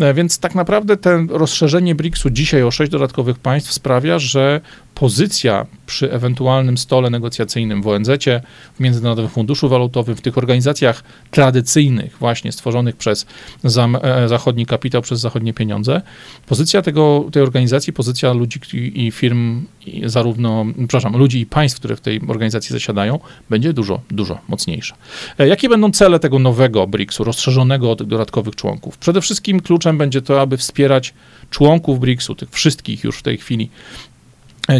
[0.00, 4.60] E, więc tak naprawdę to rozszerzenie BRICS-u dzisiaj o sześć dodatkowych państw sprawia, że
[4.98, 8.08] pozycja przy ewentualnym stole negocjacyjnym w ONZ,
[8.74, 13.26] w Międzynarodowym Funduszu Walutowym, w tych organizacjach tradycyjnych, właśnie stworzonych przez
[13.64, 16.02] e, zachodni kapitał, przez zachodnie pieniądze,
[16.46, 18.60] pozycja tego, tej organizacji, pozycja ludzi
[18.94, 23.18] i firm, i zarówno, przepraszam, ludzi i państw, które w tej organizacji zasiadają,
[23.50, 24.96] będzie dużo, dużo mocniejsza.
[25.38, 28.98] E, jakie będą cele tego nowego BRICS-u, rozszerzonego o tych dodatkowych członków?
[28.98, 31.14] Przede wszystkim kluczem będzie to, aby wspierać
[31.50, 33.70] członków BRICS-u, tych wszystkich już w tej chwili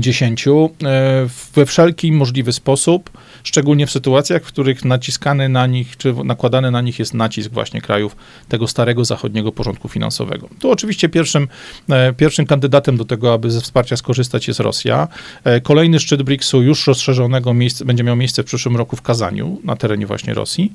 [0.01, 0.53] 10 e,
[1.55, 3.11] we wszelki możliwy sposób,
[3.45, 7.81] szczególnie w sytuacjach, w których naciskany na nich, czy nakładany na nich jest nacisk właśnie
[7.81, 8.17] krajów
[8.49, 10.49] tego starego zachodniego porządku finansowego.
[10.59, 11.49] Tu oczywiście pierwszym,
[11.91, 15.09] e, pierwszym kandydatem do tego, aby ze wsparcia skorzystać jest Rosja.
[15.45, 19.61] E, kolejny szczyt BRICS-u już rozszerzonego miejsce, będzie miał miejsce w przyszłym roku w Kazaniu,
[19.65, 20.73] na terenie właśnie Rosji.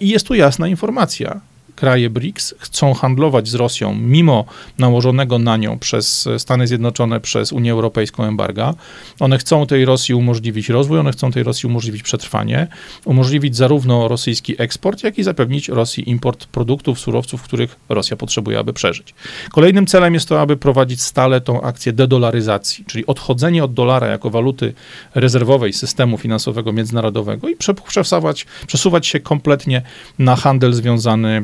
[0.00, 1.40] I jest tu jasna informacja
[1.76, 4.44] kraje BRICS chcą handlować z Rosją mimo
[4.78, 8.74] nałożonego na nią przez Stany Zjednoczone, przez Unię Europejską embarga.
[9.20, 12.66] One chcą tej Rosji umożliwić rozwój, one chcą tej Rosji umożliwić przetrwanie,
[13.04, 18.72] umożliwić zarówno rosyjski eksport, jak i zapewnić Rosji import produktów, surowców, których Rosja potrzebuje, aby
[18.72, 19.14] przeżyć.
[19.52, 24.30] Kolejnym celem jest to, aby prowadzić stale tą akcję dedolaryzacji, czyli odchodzenie od dolara jako
[24.30, 24.74] waluty
[25.14, 27.56] rezerwowej systemu finansowego międzynarodowego i
[27.88, 29.82] przesuwać, przesuwać się kompletnie
[30.18, 31.42] na handel związany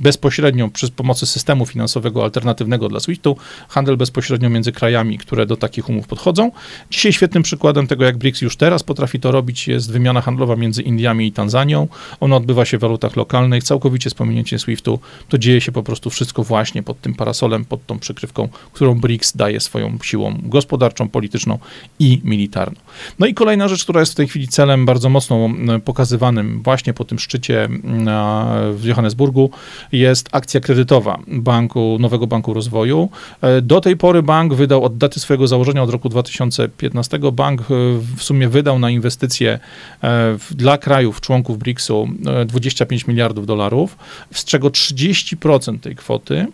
[0.00, 3.36] bezpośrednio przy pomocy systemu finansowego alternatywnego dla SWIFT-u,
[3.68, 6.50] handel bezpośrednio między krajami, które do takich umów podchodzą.
[6.90, 10.82] Dzisiaj świetnym przykładem tego, jak BRICS już teraz potrafi to robić, jest wymiana handlowa między
[10.82, 11.88] Indiami i Tanzanią.
[12.20, 14.98] Ona odbywa się w walutach lokalnych, całkowicie z pominięciem SWIFT-u.
[15.28, 19.36] To dzieje się po prostu wszystko właśnie pod tym parasolem, pod tą przykrywką, którą BRICS
[19.36, 21.58] daje swoją siłą gospodarczą, polityczną
[21.98, 22.80] i militarną.
[23.18, 25.50] No i kolejna rzecz, która jest w tej chwili celem bardzo mocno
[25.84, 27.68] pokazywanym właśnie po tym szczycie
[28.72, 29.50] w Johannesburgu
[29.92, 33.08] jest akcja kredytowa banku, Nowego Banku Rozwoju.
[33.42, 37.64] E, do tej pory bank wydał od daty swojego założenia, od roku 2015, bank e,
[38.16, 39.58] w sumie wydał na inwestycje
[40.04, 42.08] e, dla krajów członków BRICS-u
[42.46, 43.96] 25 miliardów dolarów,
[44.34, 46.46] z czego 30% tej kwoty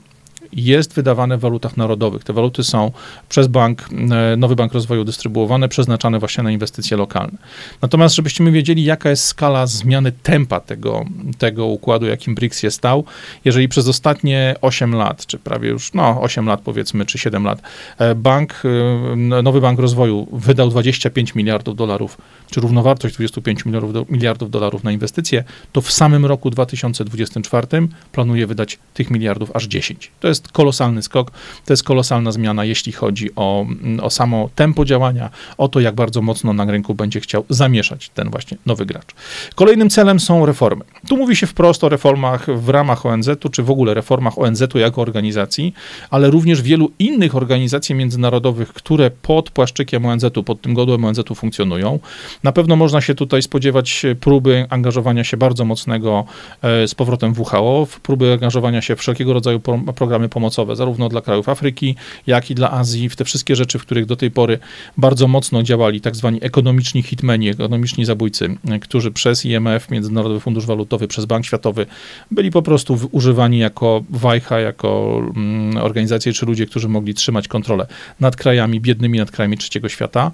[0.53, 2.25] jest wydawane w walutach narodowych.
[2.25, 2.91] Te waluty są
[3.29, 3.89] przez bank,
[4.33, 7.39] e, Nowy Bank Rozwoju dystrybuowane, przeznaczane właśnie na inwestycje lokalne.
[7.83, 11.05] Natomiast, żebyśmy wiedzieli, jaka jest skala zmiany tempa tego,
[11.39, 13.05] tego układu, jakim BRICS jest stał,
[13.45, 17.63] jeżeli przez ostatnie 8 lat, czy prawie już, no 8 lat powiedzmy, czy 7 lat,
[17.99, 22.19] e, bank, e, Nowy Bank Rozwoju wydał 25 miliardów dolarów,
[22.51, 27.67] czy równowartość 25 miliardów, miliardów dolarów na inwestycje, to w samym roku 2024
[28.13, 30.11] planuje wydać tych miliardów aż 10.
[30.21, 31.31] To jest jest kolosalny skok,
[31.65, 33.67] to jest kolosalna zmiana, jeśli chodzi o,
[34.03, 38.31] o samo tempo działania, o to, jak bardzo mocno na rynku będzie chciał zamieszać ten
[38.31, 39.15] właśnie nowy gracz.
[39.55, 40.85] Kolejnym celem są reformy.
[41.09, 45.03] Tu mówi się wprost o reformach w ramach ONZ-u, czy w ogóle reformach ONZ-u jako
[45.03, 45.75] organizacji,
[46.11, 51.99] ale również wielu innych organizacji międzynarodowych, które pod płaszczykiem ONZ-u, pod tym godłem ONZ-u funkcjonują.
[52.43, 56.25] Na pewno można się tutaj spodziewać próby angażowania się bardzo mocnego
[56.63, 59.61] e, z powrotem WHO, próby angażowania się w wszelkiego rodzaju
[59.97, 63.83] programy pomocowe, zarówno dla krajów Afryki, jak i dla Azji, w te wszystkie rzeczy, w
[63.83, 64.59] których do tej pory
[64.97, 71.09] bardzo mocno działali tak zwani ekonomiczni hitmeni, ekonomiczni zabójcy, którzy przez IMF, Międzynarodowy Fundusz Walutowy,
[71.09, 71.87] przez Bank Światowy
[72.31, 77.87] byli po prostu używani jako wajcha, jako mm, organizacje czy ludzie, którzy mogli trzymać kontrolę
[78.21, 80.31] nad krajami biednymi, nad krajami trzeciego świata.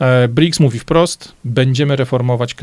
[0.00, 2.54] E, BRICS mówi wprost, będziemy reformować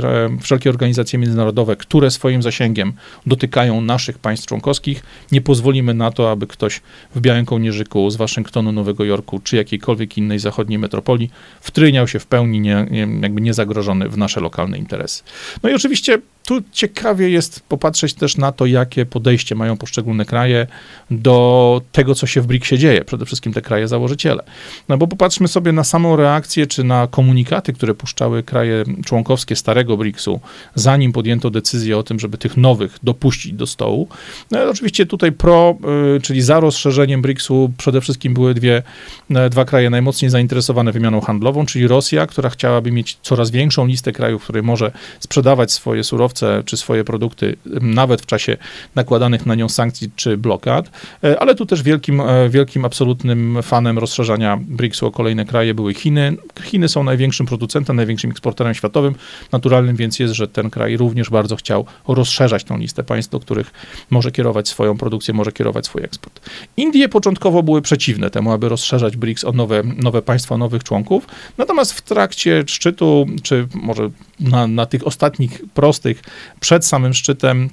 [0.42, 2.94] wszelkie organizacje międzynarodowe, które swoim zasięgiem
[3.26, 5.04] dotykają naszych państw członkowskich.
[5.32, 6.73] Nie pozwolimy na to, aby ktoś
[7.16, 11.30] w białym kołnierzyku z Waszyngtonu, Nowego Jorku czy jakiejkolwiek innej zachodniej metropolii
[11.62, 15.24] wtryniał się w pełni nie, nie, jakby niezagrożony w nasze lokalne interesy.
[15.64, 20.68] No i oczywiście tu ciekawie jest popatrzeć też na to, jakie podejście mają poszczególne kraje
[21.12, 24.44] do tego, co się w BRICS-ie dzieje, przede wszystkim te kraje założyciele.
[24.90, 29.98] No bo popatrzmy sobie na samą reakcję, czy na komunikaty, które puszczały kraje członkowskie starego
[29.98, 30.40] BRICS-u,
[30.76, 34.08] zanim podjęto decyzję o tym, żeby tych nowych dopuścić do stołu.
[34.52, 35.78] No, oczywiście tutaj pro,
[36.18, 38.84] y, czyli za rozszerzeniem BRICS-u przede wszystkim były dwie,
[39.30, 44.12] e, dwa kraje najmocniej zainteresowane wymianą handlową, czyli Rosja, która chciałaby mieć coraz większą listę
[44.12, 48.58] krajów, które może sprzedawać swoje surowce czy swoje produkty, nawet w czasie
[48.96, 50.92] nakładanych na nią sankcji czy blokad,
[51.24, 55.94] e, ale tu też wielkim, e, wielkim absolutnym fanem rozszerzania BRICS-u o kolejne kraje były
[55.94, 56.38] Chiny.
[56.64, 59.16] Chiny są największym producentem, największym eksporterem światowym.
[59.52, 63.72] Naturalnym więc jest, że ten kraj również bardzo chciał rozszerzać tą listę państw, do których
[64.10, 66.50] może kierować swoją produkcję, może kierować swój eksport.
[66.78, 71.94] Indie początkowo były przeciwne temu, aby rozszerzać BRICS o nowe, nowe państwa, nowych członków, natomiast
[71.94, 76.22] w trakcie szczytu, czy może na, na tych ostatnich prostych
[76.60, 77.70] przed samym szczytem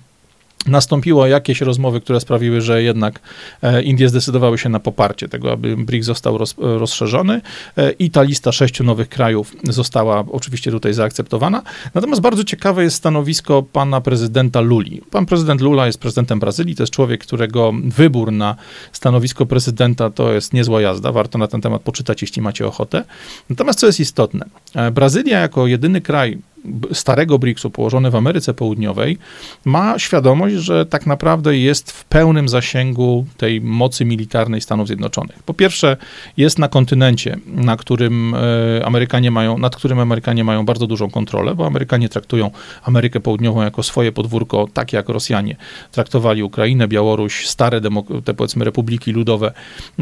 [0.66, 3.20] nastąpiło jakieś rozmowy, które sprawiły, że jednak
[3.62, 7.40] e, Indie zdecydowały się na poparcie tego, aby BRICS został roz, rozszerzony
[7.76, 11.62] e, i ta lista sześciu nowych krajów została oczywiście tutaj zaakceptowana.
[11.94, 15.02] Natomiast bardzo ciekawe jest stanowisko pana prezydenta Luli.
[15.10, 18.56] Pan prezydent Lula jest prezydentem Brazylii, to jest człowiek, którego wybór na
[18.92, 23.04] stanowisko prezydenta to jest niezła jazda, warto na ten temat poczytać, jeśli macie ochotę.
[23.50, 26.38] Natomiast co jest istotne, e, Brazylia jako jedyny kraj
[26.92, 29.18] starego BRICS-u położony w Ameryce Południowej,
[29.64, 35.42] ma świadomość, że tak naprawdę jest w pełnym zasięgu tej mocy militarnej Stanów Zjednoczonych.
[35.42, 35.96] Po pierwsze,
[36.36, 41.54] jest na kontynencie, na którym e, Amerykanie mają, nad którym Amerykanie mają bardzo dużą kontrolę,
[41.54, 42.50] bo Amerykanie traktują
[42.82, 45.56] Amerykę Południową jako swoje podwórko, tak jak Rosjanie
[45.92, 47.80] traktowali Ukrainę, Białoruś, stare
[48.24, 49.52] te powiedzmy republiki ludowe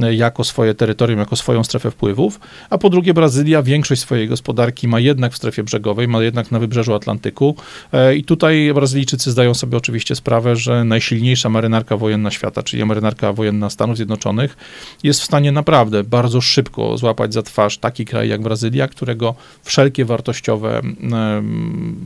[0.03, 2.41] e, jako swoje terytorium, jako swoją strefę wpływów,
[2.71, 6.59] a po drugie Brazylia większość swojej gospodarki ma jednak w strefie brzegowej, ma jednak na
[6.59, 7.57] wybrzeżu Atlantyku.
[7.93, 13.33] E, I tutaj Brazylijczycy zdają sobie oczywiście sprawę, że najsilniejsza marynarka wojenna świata, czyli marynarka
[13.33, 14.57] wojenna Stanów Zjednoczonych,
[15.03, 20.05] jest w stanie naprawdę bardzo szybko złapać za twarz taki kraj jak Brazylia, którego wszelkie
[20.05, 20.83] wartościowe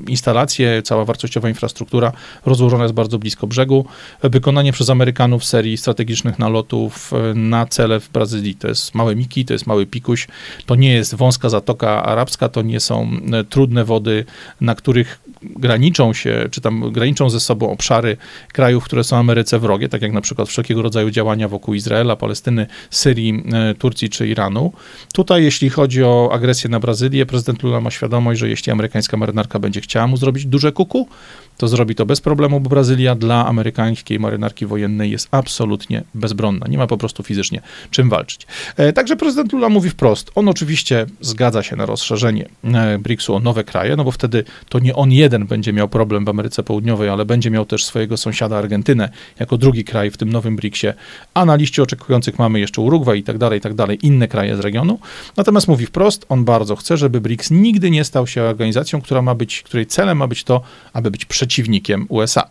[0.09, 2.13] instalacje, cała wartościowa infrastruktura
[2.47, 3.87] rozłożona jest bardzo blisko brzegu.
[4.23, 9.45] Wykonanie przez Amerykanów serii strategicznych nalotów e, na cele w Brazylii to jest małe Miki,
[9.45, 10.29] to jest mały Pikuś,
[10.67, 14.25] to nie jest wąska Zatoka Arabska, to nie są e, trudne wody
[14.61, 18.17] na których graniczą się, czy tam graniczą ze sobą obszary
[18.53, 22.67] krajów, które są Ameryce wrogie, tak jak na przykład wszelkiego rodzaju działania wokół Izraela, Palestyny,
[22.91, 24.73] Syrii, e, Turcji czy Iranu.
[25.15, 29.59] Tutaj, jeśli chodzi o agresję na Brazylię, prezydent Lula ma świadomość, że jeśli amerykańska marynarka
[29.59, 31.09] będzie chciała mu zrobić duże kuku,
[31.57, 36.67] to zrobi to bez problemu, bo Brazylia dla amerykańskiej marynarki wojennej jest absolutnie bezbronna.
[36.69, 38.47] Nie ma po prostu fizycznie czym walczyć.
[38.77, 43.41] E, także prezydent Lula mówi wprost, on oczywiście zgadza się na rozszerzenie e, BRICS-u o
[43.41, 47.09] nowe kraje, no bo wtedy to nie on jeden będzie miał problem w Ameryce Południowej,
[47.09, 50.95] ale będzie miał też swojego sąsiada Argentynę jako drugi kraj w tym nowym BRICS-ie,
[51.35, 54.57] a na liście oczekujących mamy jeszcze Urugwaj i tak dalej, i tak dalej, inne kraje
[54.57, 54.99] z regionu.
[55.37, 59.35] Natomiast mówi wprost, on bardzo chce, żeby BRICS nigdy nie stał się organizacją, która ma
[59.35, 60.61] być, której celem ma być to,
[60.93, 62.51] aby być przeciwnikiem USA.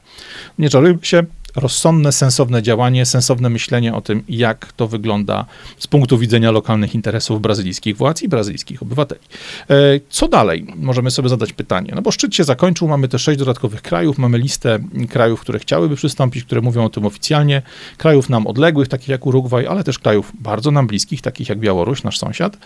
[0.60, 1.24] Nie czarujmy się,
[1.56, 5.46] rozsądne, sensowne działanie, sensowne myślenie o tym, jak to wygląda
[5.78, 9.22] z punktu widzenia lokalnych interesów brazylijskich władz i brazylijskich obywateli.
[9.70, 9.76] E,
[10.10, 10.66] co dalej?
[10.76, 11.92] Możemy sobie zadać pytanie.
[11.96, 15.96] No bo szczyt się zakończył, mamy te sześć dodatkowych krajów, mamy listę krajów, które chciałyby
[15.96, 17.62] przystąpić, które mówią o tym oficjalnie,
[17.98, 22.04] krajów nam odległych, takich jak Urugwaj, ale też krajów bardzo nam bliskich, takich jak Białoruś,
[22.04, 22.58] nasz sąsiad.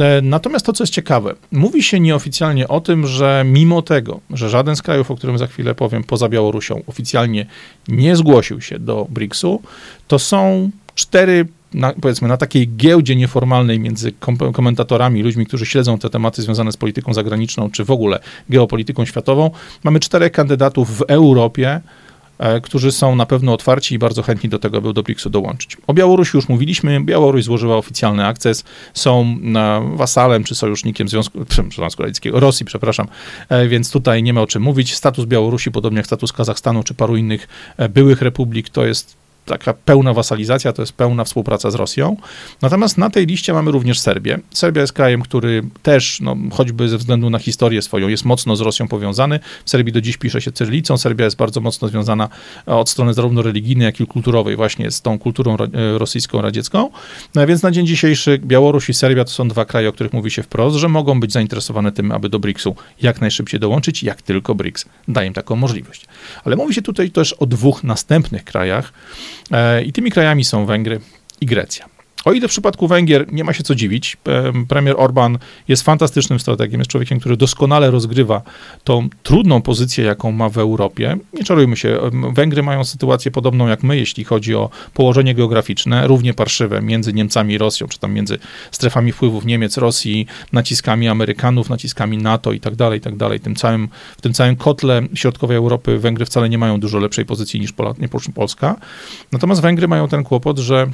[0.00, 4.50] E, natomiast to, co jest ciekawe, mówi się nieoficjalnie o tym, że mimo tego, że
[4.50, 7.46] żaden z krajów, o którym za chwilę powiem, poza Białorusią oficjalnie
[7.88, 9.62] nie zgłosił się do BRICS-u,
[10.08, 14.12] to są cztery na, powiedzmy, na takiej giełdzie nieformalnej między
[14.52, 18.18] komentatorami, ludźmi, którzy śledzą te tematy związane z polityką zagraniczną, czy w ogóle
[18.50, 19.50] geopolityką światową,
[19.84, 21.80] mamy czterech kandydatów w Europie,
[22.62, 25.76] którzy są na pewno otwarci i bardzo chętni do tego, aby do BRICS-u dołączyć.
[25.86, 27.00] O Białorusi już mówiliśmy.
[27.04, 28.64] Białoruś złożyła oficjalny akces.
[28.94, 29.38] Są
[29.94, 31.38] wasalem czy sojusznikiem Związku,
[31.76, 33.06] Związku Radzieckiego, Rosji, przepraszam,
[33.48, 34.94] e, więc tutaj nie ma o czym mówić.
[34.94, 39.74] Status Białorusi, podobnie jak status Kazachstanu czy paru innych e, byłych republik, to jest taka
[39.74, 42.16] pełna wasalizacja, to jest pełna współpraca z Rosją.
[42.62, 44.38] Natomiast na tej liście mamy również Serbię.
[44.50, 48.60] Serbia jest krajem, który też, no, choćby ze względu na historię swoją, jest mocno z
[48.60, 49.40] Rosją powiązany.
[49.64, 50.98] W Serbii do dziś pisze się cyrylicą.
[50.98, 52.28] Serbia jest bardzo mocno związana
[52.66, 56.90] od strony zarówno religijnej, jak i kulturowej właśnie z tą kulturą e, rosyjską, radziecką.
[57.34, 60.30] No, więc na dzień dzisiejszy Białoruś i Serbia to są dwa kraje, o których mówi
[60.30, 64.54] się wprost, że mogą być zainteresowane tym, aby do BRICS-u jak najszybciej dołączyć, jak tylko
[64.54, 66.06] BRICS daje im taką możliwość.
[66.44, 68.92] Ale mówi się tutaj też o dwóch następnych krajach,
[69.84, 71.00] I tymi krajami są Węgry
[71.40, 71.95] i Grecja.
[72.26, 74.16] O ile w przypadku Węgier nie ma się co dziwić,
[74.68, 78.42] premier Orban jest fantastycznym strategiem, jest człowiekiem, który doskonale rozgrywa
[78.84, 81.16] tą trudną pozycję, jaką ma w Europie.
[81.32, 81.98] Nie czarujmy się,
[82.32, 87.54] Węgry mają sytuację podobną jak my, jeśli chodzi o położenie geograficzne, równie parszywe między Niemcami
[87.54, 88.38] i Rosją, czy tam między
[88.70, 93.40] strefami wpływów Niemiec, Rosji, naciskami Amerykanów, naciskami NATO i tak dalej, i tak dalej.
[93.40, 97.60] Tym całym, w tym całym kotle środkowej Europy Węgry wcale nie mają dużo lepszej pozycji
[97.60, 97.74] niż
[98.34, 98.76] Polska.
[99.32, 100.86] Natomiast Węgry mają ten kłopot, że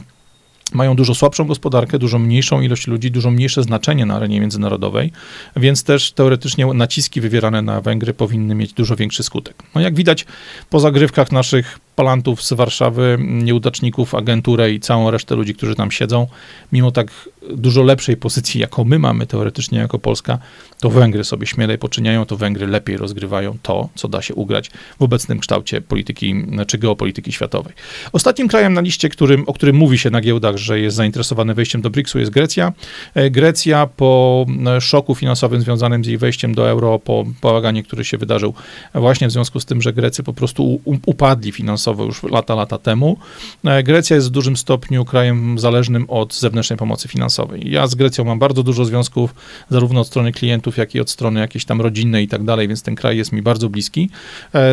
[0.75, 5.13] mają dużo słabszą gospodarkę, dużo mniejszą ilość ludzi, dużo mniejsze znaczenie na arenie międzynarodowej,
[5.57, 9.63] więc też teoretycznie naciski wywierane na Węgry powinny mieć dużo większy skutek.
[9.75, 10.27] No jak widać
[10.71, 16.27] po zagrywkach naszych palantów z Warszawy, nieudaczników, agenturę i całą resztę ludzi, którzy tam siedzą,
[16.73, 17.11] mimo tak
[17.51, 20.39] dużo lepszej pozycji, jaką my mamy teoretycznie jako Polska,
[20.81, 25.03] to Węgry sobie śmielej poczyniają, to Węgry lepiej rozgrywają to, co da się ugrać w
[25.03, 26.35] obecnym kształcie polityki
[26.67, 27.73] czy geopolityki światowej.
[28.13, 31.81] Ostatnim krajem na liście, którym, o którym mówi się na giełdach, że jest zainteresowany wejściem
[31.83, 32.73] do BRICS-u jest Grecja.
[33.15, 38.05] E, Grecja po e, szoku finansowym związanym z jej wejściem do euro, po bałaganie, który
[38.05, 38.55] się wydarzył
[38.95, 43.17] właśnie w związku z tym, że Grecy po prostu upadli finansowo już lata, lata temu.
[43.65, 47.71] E, Grecja jest w dużym stopniu krajem zależnym od zewnętrznej pomocy finansowej.
[47.71, 49.35] Ja z Grecją mam bardzo dużo związków,
[49.71, 52.83] zarówno od strony klientów, jak i od strony jakiejś tam rodzinnej i tak dalej, więc
[52.83, 54.11] ten kraj jest mi bardzo bliski.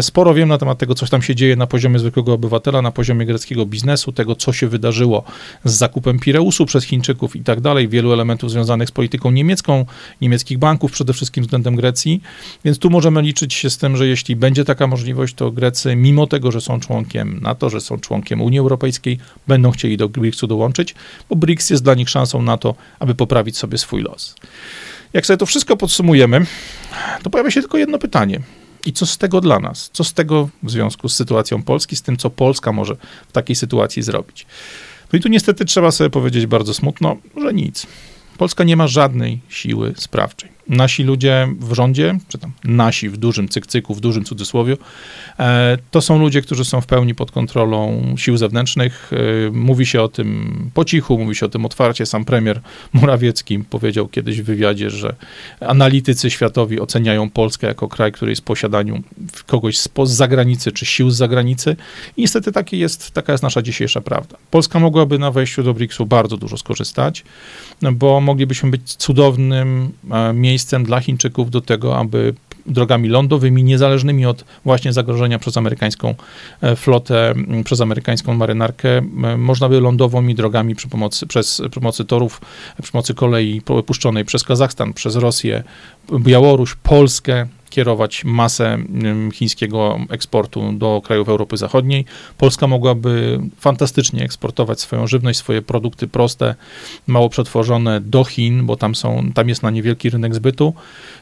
[0.02, 3.26] Sporo wiem na temat tego, co tam się dzieje na poziomie zwykłego obywatela, na poziomie
[3.26, 5.24] greckiego biznesu, tego, co się wydarzyło
[5.64, 9.86] z zakupem Pireusu przez Chińczyków i tak dalej, wielu elementów związanych z polityką niemiecką,
[10.22, 12.22] niemieckich banków przede wszystkim względem Grecji,
[12.66, 16.28] więc tu możemy liczyć się z tym, że jeśli będzie taka możliwość, to Grecy, mimo
[16.28, 16.99] tego, że są członkiem
[17.42, 20.96] NATO, że są członkiem Unii Europejskiej, będą chcieli do BRICS-u dołączyć,
[21.30, 24.36] bo BRICS jest dla nich szansą na to, aby poprawić sobie swój los.
[25.14, 26.46] Jak sobie to wszystko podsumujemy,
[27.24, 28.40] to pojawia się tylko jedno pytanie.
[28.86, 29.90] I co z tego dla nas?
[29.94, 32.96] Co z tego w związku z sytuacją Polski, z tym, co Polska może
[33.28, 34.46] w takiej sytuacji zrobić?
[35.14, 37.88] No i tu niestety trzeba sobie powiedzieć bardzo smutno, że nic.
[38.38, 43.50] Polska nie ma żadnej siły sprawczej nasi ludzie w rządzie, czy tam nasi w dużym
[43.50, 44.78] cykcyku, w dużym cudzysłowie,
[45.40, 49.12] e, to są ludzie, którzy są w pełni pod kontrolą sił zewnętrznych.
[49.48, 52.06] E, mówi się o tym po cichu, mówi się o tym otwarcie.
[52.06, 52.62] Sam premier
[52.94, 55.16] Morawiecki powiedział kiedyś w wywiadzie, że
[55.60, 59.04] analitycy światowi oceniają Polskę jako kraj, który jest w posiadaniu
[59.46, 61.76] kogoś z zagranicy, czy sił z zagranicy.
[62.18, 64.38] I niestety taki jest, taka jest nasza dzisiejsza prawda.
[64.52, 67.24] Polska mogłaby na wejściu do BRICS-u bardzo dużo skorzystać,
[67.92, 72.34] bo moglibyśmy być cudownym e, miejscem, miejscem dla Chińczyków do tego, aby
[72.66, 76.16] drogami lądowymi, niezależnymi od właśnie zagrożenia przez amerykańską
[76.62, 79.02] e, flotę, przez amerykańską marynarkę,
[79.38, 82.42] można by lądowymi drogami przy pomocy, przez, przy pomocy torów,
[82.82, 85.64] przy pomocy kolei puszczonej przez Kazachstan, przez Rosję,
[86.20, 88.78] Białoruś, Polskę, kierować masę
[89.34, 92.06] chińskiego eksportu do krajów Europy Zachodniej.
[92.38, 96.56] Polska mogłaby fantastycznie eksportować swoją żywność, swoje produkty proste,
[97.08, 100.74] mało przetworzone do Chin, bo tam, są, tam jest na niewielki rynek zbytu.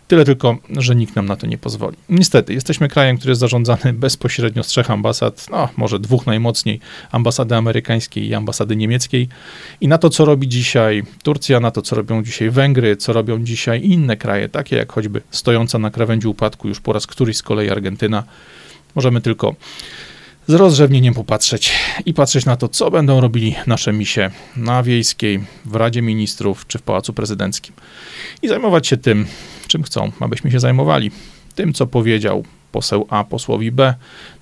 [0.08, 1.98] Tyle tylko, że nikt nam na to nie pozwoli.
[2.10, 6.80] Niestety, jesteśmy krajem, który jest zarządzany bezpośrednio z trzech ambasad, no może dwóch najmocniej,
[7.12, 9.30] ambasady amerykańskiej i ambasady niemieckiej.
[9.82, 13.44] I na to, co robi dzisiaj Turcja, na to, co robią dzisiaj Węgry, co robią
[13.44, 17.44] dzisiaj inne kraje, takie jak choćby stojąca na krawędzi upadku już po raz któryś z
[17.44, 18.24] kolei Argentyna,
[18.96, 19.56] możemy tylko
[20.48, 21.72] z rozrzewnieniem popatrzeć
[22.06, 26.78] i patrzeć na to, co będą robili nasze misie na Wiejskiej, w Radzie Ministrów czy
[26.78, 27.76] w Pałacu Prezydenckim.
[28.42, 29.26] I zajmować się tym,
[29.68, 31.12] czym chcą, abyśmy się zajmowali.
[31.56, 33.94] Tym, co powiedział poseł A posłowi B,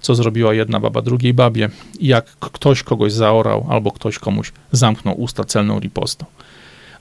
[0.02, 5.22] co zrobiła jedna baba drugiej babie i jak ktoś kogoś zaorał albo ktoś komuś zamknął
[5.22, 6.26] usta celną ripostą.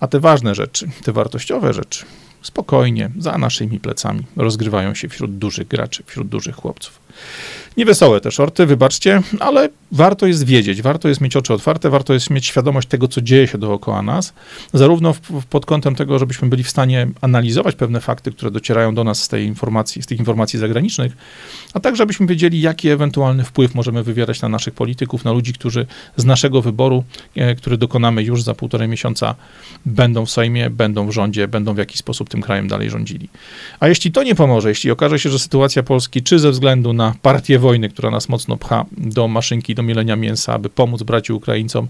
[0.00, 2.04] A te ważne rzeczy, te wartościowe rzeczy,
[2.44, 7.00] spokojnie, za naszymi plecami rozgrywają się wśród dużych graczy, wśród dużych chłopców.
[7.76, 12.30] Niewesołe te shorty, wybaczcie, ale warto jest wiedzieć, warto jest mieć oczy otwarte, warto jest
[12.30, 14.34] mieć świadomość tego, co dzieje się dookoła nas,
[14.72, 19.04] zarówno w, pod kątem tego, żebyśmy byli w stanie analizować pewne fakty, które docierają do
[19.04, 21.12] nas z tej informacji, z tych informacji zagranicznych,
[21.74, 25.86] a tak, żebyśmy wiedzieli, jaki ewentualny wpływ możemy wywierać na naszych polityków, na ludzi, którzy
[26.16, 27.04] z naszego wyboru,
[27.36, 29.34] e, który dokonamy już za półtorej miesiąca,
[29.86, 33.28] będą w Sejmie, będą w rządzie, będą w jakiś sposób tym krajem dalej rządzili.
[33.80, 37.14] A jeśli to nie pomoże, jeśli okaże się, że sytuacja Polski, czy ze względu na
[37.22, 41.88] partię wojny, która nas mocno pcha do maszynki, do mielenia mięsa, aby pomóc braci Ukraińcom,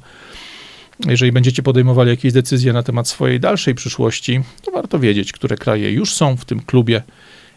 [1.07, 5.91] jeżeli będziecie podejmowali jakieś decyzje na temat swojej dalszej przyszłości, to warto wiedzieć, które kraje
[5.91, 7.03] już są w tym klubie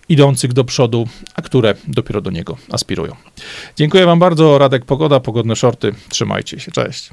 [0.10, 3.16] idących do przodu, a które dopiero do niego aspirują.
[3.76, 4.58] Dziękuję Wam bardzo.
[4.58, 5.94] Radek Pogoda, pogodne shorty.
[6.10, 6.72] Trzymajcie się.
[6.72, 7.10] Cześć.